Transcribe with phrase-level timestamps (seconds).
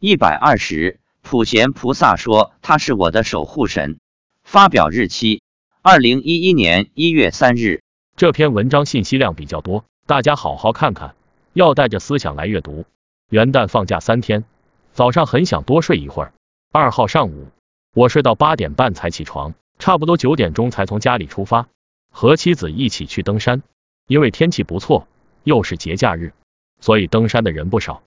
[0.00, 3.98] 一百二十，普贤菩萨说他是我的守护神。
[4.44, 5.42] 发表日期：
[5.82, 7.82] 二零一一年一月三日。
[8.14, 11.16] 这篇文章信息量比较多，大家好好看看，
[11.52, 12.84] 要带着思想来阅读。
[13.28, 14.44] 元旦放假三天，
[14.92, 16.32] 早上很想多睡一会儿。
[16.70, 17.48] 二号上午，
[17.92, 21.66] 我睡到八点半才起床，差不多九点钟才从家里出发，
[22.12, 23.64] 和妻子一起去登山。
[24.06, 25.08] 因为天气不错，
[25.42, 26.34] 又是节假日，
[26.80, 28.04] 所以登山的人不少。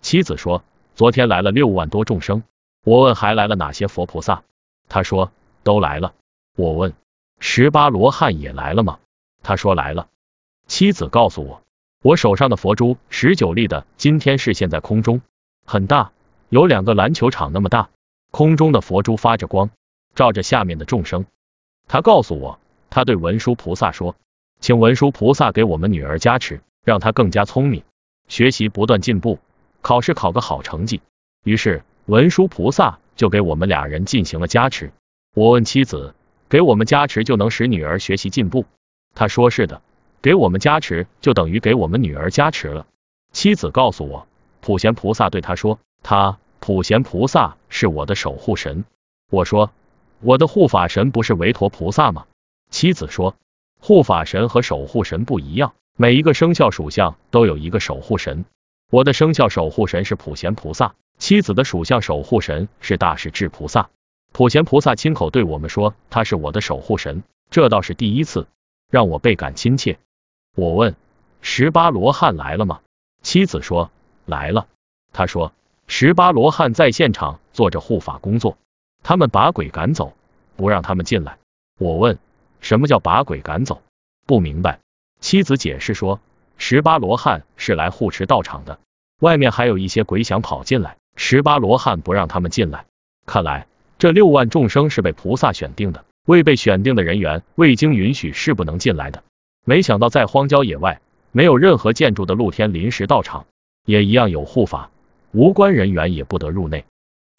[0.00, 0.64] 妻子说。
[0.98, 2.42] 昨天来了六万多众生，
[2.82, 4.42] 我问还来了哪些佛菩萨，
[4.88, 5.30] 他说
[5.62, 6.12] 都来了。
[6.56, 6.92] 我问
[7.38, 8.98] 十八罗汉也来了吗？
[9.44, 10.08] 他说来了。
[10.66, 11.62] 妻子告诉我，
[12.02, 15.22] 我手上的佛珠十九粒的，今天是现在空中，
[15.64, 16.10] 很大，
[16.48, 17.90] 有两个篮球场那么大。
[18.32, 19.70] 空中的佛珠发着光，
[20.16, 21.26] 照着下面的众生。
[21.86, 22.58] 他告诉我，
[22.90, 24.16] 他对文殊菩萨说，
[24.58, 27.84] 请文殊菩萨给我们女儿加持，让她更加聪明，
[28.26, 29.38] 学习不断进步。
[29.88, 31.00] 考试考个好成绩，
[31.44, 34.92] 于是文殊菩萨就给我们俩人进行了加持。
[35.34, 36.14] 我问妻子，
[36.50, 38.66] 给我们加持就能使女儿学习进步？
[39.14, 39.80] 他说是的，
[40.20, 42.84] 给我们加持就等于给我们女儿加持了。
[43.32, 44.28] 妻子告诉我，
[44.60, 48.84] 普贤菩萨对他说，他普贤菩萨是我的守护神。
[49.30, 49.72] 我说，
[50.20, 52.26] 我的护法神不是韦陀菩萨吗？
[52.70, 53.36] 妻子说，
[53.80, 58.44] 护法神和守护神不一样，每一个生肖属相都有一个守护神。
[58.90, 63.90] 我的生肖守护神是普贤菩萨，妻子的属相守护神是大势至菩萨。
[64.32, 68.46] 普贤菩萨亲口对我们说他是我的守护神，这倒是第一次，
[68.88, 69.98] 让我倍感亲切。
[70.54, 70.96] 我问
[71.42, 72.80] 十八罗汉来了吗？
[73.22, 73.90] 妻子说
[74.24, 74.68] 来了。
[75.12, 75.52] 他说
[75.86, 78.56] 十八罗汉在现场做着护法工作，
[79.02, 80.14] 他们把鬼赶走，
[80.56, 81.36] 不让他们进来。
[81.78, 82.18] 我问
[82.62, 83.82] 什么叫把鬼赶走？
[84.24, 84.80] 不明白。
[85.20, 86.20] 妻子解释说。
[86.60, 88.80] 十八罗汉是来护持道场的，
[89.20, 92.84] 外面还有一些鬼想跑进来，十八罗汉不让他们进来。
[93.26, 99.22] 看来这六万众生是被菩萨选定的，未被选定的人员未经允许是不能进来的。
[99.64, 101.00] 没想到在荒郊野外，
[101.30, 103.46] 没有任何建筑的露天临时道场，
[103.86, 104.90] 也一样有护法，
[105.30, 106.84] 无关人员也不得入内。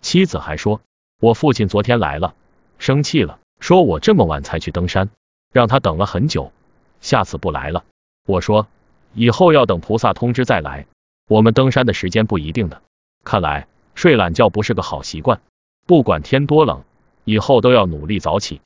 [0.00, 0.80] 妻子还说，
[1.20, 2.34] 我父亲昨天来了，
[2.78, 5.10] 生气了，说我这么晚才去登山，
[5.52, 6.52] 让他等了很久，
[7.00, 7.84] 下次不来了。
[8.24, 8.68] 我说。
[9.14, 10.86] 以后要等菩萨通知再来。
[11.28, 12.82] 我们登山的时间不一定的，
[13.24, 15.40] 看来睡懒觉不是个好习惯。
[15.86, 16.84] 不管天多冷，
[17.24, 18.60] 以后都要努力早起。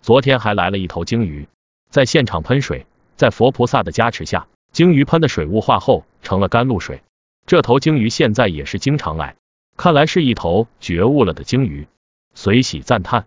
[0.00, 1.46] 昨天还来了一头鲸鱼，
[1.90, 2.86] 在现场喷水，
[3.16, 7.02] 在佛菩萨的加持下，鲸鱼喷的水雾化后成了甘露水。
[7.46, 9.36] 这头鲸鱼现在也是经常来，
[9.76, 11.86] 看来是一头觉悟了的鲸鱼。
[12.34, 13.26] 随喜赞叹。